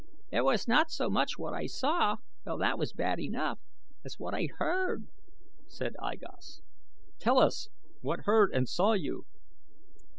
[0.31, 3.59] "It was not so much what I saw, though that was bad enough,
[4.03, 5.05] as what I heard,"
[5.67, 6.63] said I Gos.
[7.19, 7.67] "Tell us!
[7.99, 9.27] What heard and saw you?"